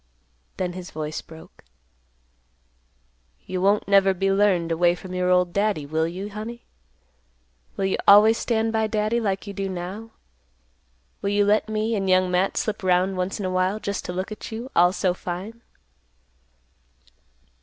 [0.57, 1.63] Then his voice broke;
[3.45, 6.63] "You won't never be learned away from your old Daddy, will you, honey?
[7.77, 10.09] Will you always stand by Daddy, like you do now?
[11.21, 14.11] Will you let me and Young Matt slip 'round once in a while, just to
[14.11, 15.61] look at, you, all so fine?"